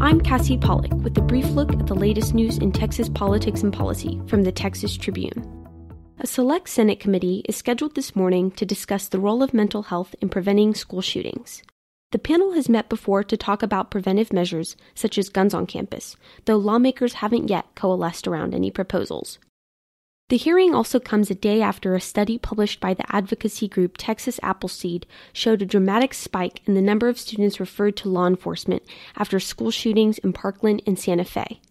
I'm 0.00 0.20
Cassie 0.20 0.56
Pollock 0.56 0.92
with 1.02 1.18
a 1.18 1.20
brief 1.20 1.46
look 1.50 1.72
at 1.72 1.88
the 1.88 1.94
latest 1.94 2.32
news 2.32 2.58
in 2.58 2.70
Texas 2.70 3.08
politics 3.08 3.64
and 3.64 3.72
policy 3.72 4.22
from 4.28 4.44
the 4.44 4.52
Texas 4.52 4.96
Tribune. 4.96 5.44
A 6.20 6.26
select 6.26 6.68
Senate 6.68 7.00
committee 7.00 7.44
is 7.48 7.56
scheduled 7.56 7.96
this 7.96 8.14
morning 8.14 8.52
to 8.52 8.64
discuss 8.64 9.08
the 9.08 9.18
role 9.18 9.42
of 9.42 9.52
mental 9.52 9.82
health 9.82 10.14
in 10.20 10.28
preventing 10.28 10.72
school 10.76 11.00
shootings. 11.00 11.64
The 12.12 12.20
panel 12.20 12.52
has 12.52 12.68
met 12.68 12.88
before 12.88 13.24
to 13.24 13.36
talk 13.36 13.60
about 13.60 13.90
preventive 13.90 14.32
measures 14.32 14.76
such 14.94 15.18
as 15.18 15.28
guns 15.28 15.52
on 15.52 15.66
campus, 15.66 16.14
though 16.44 16.58
lawmakers 16.58 17.14
haven't 17.14 17.50
yet 17.50 17.66
coalesced 17.74 18.28
around 18.28 18.54
any 18.54 18.70
proposals. 18.70 19.40
The 20.28 20.36
hearing 20.36 20.74
also 20.74 21.00
comes 21.00 21.30
a 21.30 21.34
day 21.34 21.62
after 21.62 21.94
a 21.94 22.02
study 22.02 22.36
published 22.36 22.80
by 22.80 22.92
the 22.92 23.14
advocacy 23.14 23.66
group 23.66 23.94
Texas 23.96 24.38
Appleseed 24.42 25.06
showed 25.32 25.62
a 25.62 25.66
dramatic 25.66 26.12
spike 26.12 26.60
in 26.66 26.74
the 26.74 26.82
number 26.82 27.08
of 27.08 27.18
students 27.18 27.58
referred 27.58 27.96
to 27.96 28.10
law 28.10 28.26
enforcement 28.26 28.82
after 29.16 29.40
school 29.40 29.70
shootings 29.70 30.18
in 30.18 30.34
Parkland 30.34 30.82
and 30.86 30.98
Santa 30.98 31.24
Fe. 31.24 31.62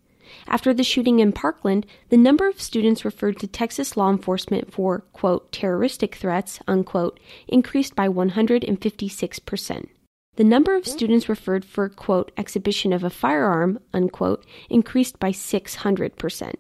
After 0.48 0.74
the 0.74 0.84
shooting 0.84 1.20
in 1.20 1.34
Parkland, 1.34 1.86
the 2.10 2.18
number 2.18 2.48
of 2.48 2.60
students 2.60 3.06
referred 3.06 3.40
to 3.42 3.48
Texas 3.48 3.96
law 3.96 4.10
enforcement 4.10 4.74
for, 4.74 5.02
quote, 5.14 5.52
terroristic 5.52 6.16
threats, 6.16 6.60
unquote, 6.68 7.20
increased 7.48 7.96
by 7.96 8.10
156%. 8.10 9.88
The 10.36 10.44
number 10.44 10.76
of 10.76 10.88
students 10.88 11.30
referred 11.30 11.64
for, 11.64 11.90
quote, 11.90 12.32
exhibition 12.36 12.92
of 12.92 13.04
a 13.04 13.12
firearm, 13.12 13.80
unquote, 13.94 14.46
increased 14.68 15.20
by 15.20 15.30
600%. 15.30 16.56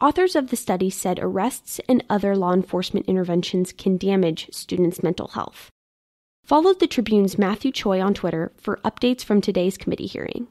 Authors 0.00 0.34
of 0.34 0.48
the 0.48 0.56
study 0.56 0.88
said 0.88 1.18
arrests 1.20 1.78
and 1.86 2.02
other 2.08 2.34
law 2.34 2.54
enforcement 2.54 3.04
interventions 3.06 3.70
can 3.70 3.98
damage 3.98 4.48
students' 4.50 5.02
mental 5.02 5.28
health. 5.28 5.68
Follow 6.42 6.72
the 6.72 6.86
Tribune's 6.86 7.36
Matthew 7.36 7.70
Choi 7.70 8.00
on 8.00 8.14
Twitter 8.14 8.50
for 8.56 8.80
updates 8.82 9.22
from 9.22 9.42
today's 9.42 9.76
committee 9.76 10.06
hearing. 10.06 10.48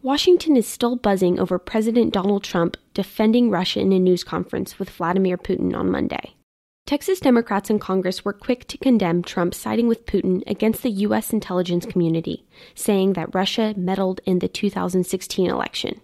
Washington 0.00 0.56
is 0.56 0.66
still 0.66 0.96
buzzing 0.96 1.38
over 1.38 1.58
President 1.58 2.14
Donald 2.14 2.42
Trump 2.42 2.78
defending 2.94 3.50
Russia 3.50 3.80
in 3.80 3.92
a 3.92 3.98
news 3.98 4.24
conference 4.24 4.78
with 4.78 4.88
Vladimir 4.88 5.36
Putin 5.36 5.74
on 5.74 5.90
Monday. 5.90 6.34
Texas 6.86 7.20
Democrats 7.20 7.68
in 7.68 7.78
Congress 7.78 8.24
were 8.24 8.32
quick 8.32 8.66
to 8.68 8.78
condemn 8.78 9.22
Trump 9.22 9.54
siding 9.54 9.88
with 9.88 10.06
Putin 10.06 10.42
against 10.46 10.82
the 10.82 10.90
U.S. 10.90 11.34
intelligence 11.34 11.84
community, 11.84 12.46
saying 12.74 13.12
that 13.12 13.34
Russia 13.34 13.74
meddled 13.76 14.20
in 14.24 14.38
the 14.38 14.48
2016 14.48 15.50
election. 15.50 16.00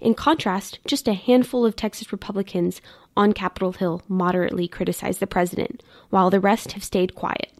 In 0.00 0.14
contrast, 0.14 0.78
just 0.86 1.06
a 1.06 1.12
handful 1.12 1.66
of 1.66 1.76
Texas 1.76 2.10
Republicans 2.10 2.80
on 3.16 3.34
Capitol 3.34 3.72
Hill 3.72 4.02
moderately 4.08 4.66
criticized 4.66 5.20
the 5.20 5.26
president, 5.26 5.82
while 6.08 6.30
the 6.30 6.40
rest 6.40 6.72
have 6.72 6.82
stayed 6.82 7.14
quiet. 7.14 7.52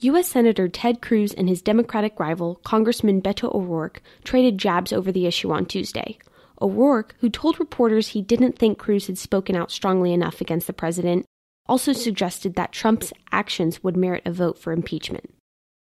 U.S. 0.00 0.28
Senator 0.28 0.68
Ted 0.68 1.02
Cruz 1.02 1.32
and 1.34 1.48
his 1.48 1.62
Democratic 1.62 2.18
rival, 2.18 2.56
Congressman 2.64 3.20
Beto 3.20 3.54
O'Rourke, 3.54 4.02
traded 4.24 4.58
jabs 4.58 4.92
over 4.92 5.12
the 5.12 5.26
issue 5.26 5.52
on 5.52 5.66
Tuesday. 5.66 6.18
O'Rourke, 6.60 7.14
who 7.18 7.28
told 7.28 7.60
reporters 7.60 8.08
he 8.08 8.22
didn't 8.22 8.58
think 8.58 8.78
Cruz 8.78 9.06
had 9.06 9.18
spoken 9.18 9.54
out 9.54 9.70
strongly 9.70 10.12
enough 10.12 10.40
against 10.40 10.66
the 10.66 10.72
president, 10.72 11.26
also 11.66 11.92
suggested 11.92 12.54
that 12.54 12.72
Trump's 12.72 13.12
actions 13.30 13.82
would 13.82 13.96
merit 13.96 14.22
a 14.24 14.32
vote 14.32 14.58
for 14.58 14.72
impeachment. 14.72 15.34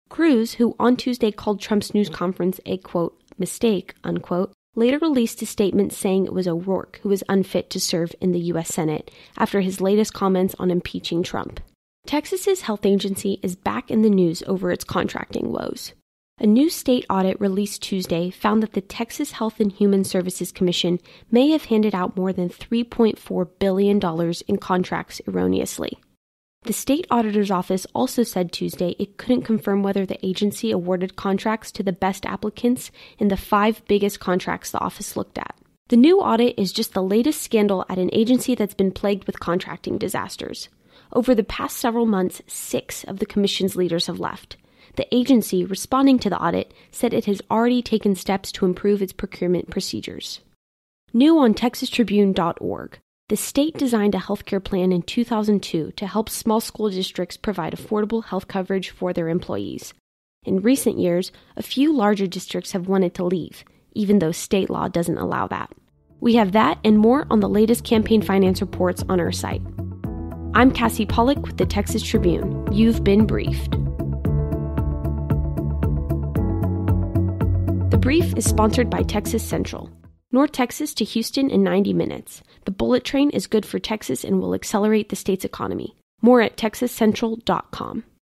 Cruz, 0.09 0.53
who 0.55 0.75
on 0.79 0.95
Tuesday 0.97 1.31
called 1.31 1.61
Trump's 1.61 1.93
news 1.93 2.09
conference 2.09 2.59
a 2.65 2.77
quote, 2.77 3.17
mistake, 3.37 3.95
unquote, 4.03 4.53
later 4.75 4.97
released 4.99 5.41
a 5.41 5.45
statement 5.45 5.93
saying 5.93 6.25
it 6.25 6.33
was 6.33 6.47
O'Rourke 6.47 6.99
who 7.03 7.09
was 7.09 7.23
unfit 7.27 7.69
to 7.71 7.79
serve 7.79 8.13
in 8.21 8.31
the 8.31 8.39
U.S. 8.39 8.69
Senate 8.69 9.11
after 9.37 9.61
his 9.61 9.81
latest 9.81 10.13
comments 10.13 10.55
on 10.59 10.71
impeaching 10.71 11.23
Trump. 11.23 11.59
Texas's 12.05 12.61
health 12.61 12.85
agency 12.85 13.39
is 13.43 13.55
back 13.55 13.91
in 13.91 14.01
the 14.01 14.09
news 14.09 14.43
over 14.47 14.71
its 14.71 14.83
contracting 14.83 15.51
woes. 15.51 15.93
A 16.39 16.47
new 16.47 16.69
state 16.69 17.05
audit 17.07 17.39
released 17.39 17.83
Tuesday 17.83 18.31
found 18.31 18.63
that 18.63 18.73
the 18.73 18.81
Texas 18.81 19.33
Health 19.33 19.59
and 19.59 19.71
Human 19.71 20.03
Services 20.03 20.51
Commission 20.51 20.99
may 21.29 21.49
have 21.49 21.65
handed 21.65 21.93
out 21.93 22.17
more 22.17 22.33
than 22.33 22.49
$3.4 22.49 23.47
billion 23.59 23.99
in 24.47 24.57
contracts 24.57 25.21
erroneously. 25.27 25.99
The 26.63 26.73
state 26.73 27.07
auditor's 27.09 27.49
office 27.49 27.87
also 27.95 28.21
said 28.21 28.51
Tuesday 28.51 28.95
it 28.99 29.17
couldn't 29.17 29.41
confirm 29.41 29.81
whether 29.81 30.05
the 30.05 30.23
agency 30.23 30.69
awarded 30.69 31.15
contracts 31.15 31.71
to 31.71 31.83
the 31.83 31.91
best 31.91 32.23
applicants 32.23 32.91
in 33.17 33.29
the 33.29 33.37
five 33.37 33.81
biggest 33.87 34.19
contracts 34.19 34.69
the 34.69 34.79
office 34.79 35.17
looked 35.17 35.39
at. 35.39 35.55
The 35.89 35.97
new 35.97 36.21
audit 36.21 36.53
is 36.59 36.71
just 36.71 36.93
the 36.93 37.01
latest 37.01 37.41
scandal 37.41 37.83
at 37.89 37.97
an 37.97 38.11
agency 38.13 38.53
that's 38.53 38.75
been 38.75 38.91
plagued 38.91 39.25
with 39.25 39.39
contracting 39.39 39.97
disasters. 39.97 40.69
Over 41.11 41.33
the 41.33 41.43
past 41.43 41.77
several 41.77 42.05
months, 42.05 42.43
six 42.45 43.03
of 43.05 43.17
the 43.17 43.25
commission's 43.25 43.75
leaders 43.75 44.05
have 44.05 44.19
left. 44.19 44.55
The 44.97 45.13
agency, 45.13 45.65
responding 45.65 46.19
to 46.19 46.29
the 46.29 46.39
audit, 46.39 46.73
said 46.91 47.13
it 47.13 47.25
has 47.25 47.41
already 47.49 47.81
taken 47.81 48.15
steps 48.15 48.51
to 48.53 48.65
improve 48.65 49.01
its 49.01 49.13
procurement 49.13 49.71
procedures. 49.71 50.41
New 51.11 51.39
on 51.39 51.55
TexasTribune.org. 51.55 52.99
The 53.31 53.37
state 53.37 53.77
designed 53.77 54.13
a 54.13 54.17
healthcare 54.17 54.61
plan 54.61 54.91
in 54.91 55.03
2002 55.03 55.93
to 55.95 56.05
help 56.05 56.27
small 56.27 56.59
school 56.59 56.89
districts 56.89 57.37
provide 57.37 57.71
affordable 57.71 58.25
health 58.25 58.49
coverage 58.49 58.89
for 58.89 59.13
their 59.13 59.29
employees. 59.29 59.93
In 60.43 60.59
recent 60.59 60.99
years, 60.99 61.31
a 61.55 61.63
few 61.63 61.95
larger 61.95 62.27
districts 62.27 62.73
have 62.73 62.89
wanted 62.89 63.13
to 63.13 63.23
leave, 63.23 63.63
even 63.93 64.19
though 64.19 64.33
state 64.33 64.69
law 64.69 64.89
doesn't 64.89 65.17
allow 65.17 65.47
that. 65.47 65.71
We 66.19 66.35
have 66.35 66.51
that 66.51 66.79
and 66.83 66.97
more 66.97 67.25
on 67.29 67.39
the 67.39 67.47
latest 67.47 67.85
campaign 67.85 68.21
finance 68.21 68.59
reports 68.59 69.01
on 69.07 69.21
our 69.21 69.31
site. 69.31 69.61
I'm 70.53 70.69
Cassie 70.69 71.05
Pollock 71.05 71.41
with 71.43 71.55
the 71.55 71.65
Texas 71.65 72.03
Tribune. 72.03 72.67
You've 72.69 73.01
been 73.01 73.25
briefed. 73.25 73.71
The 77.91 77.97
brief 77.97 78.33
is 78.35 78.43
sponsored 78.43 78.89
by 78.89 79.03
Texas 79.03 79.41
Central. 79.41 79.89
North 80.31 80.51
Texas 80.51 80.93
to 80.93 81.03
Houston 81.03 81.49
in 81.49 81.63
90 81.63 81.93
minutes. 81.93 82.41
The 82.65 82.71
bullet 82.71 83.03
train 83.03 83.29
is 83.31 83.47
good 83.47 83.65
for 83.65 83.79
Texas 83.79 84.23
and 84.23 84.39
will 84.39 84.53
accelerate 84.53 85.09
the 85.09 85.15
state's 85.15 85.43
economy. 85.43 85.95
More 86.21 86.41
at 86.41 86.55
texascentral.com. 86.55 88.03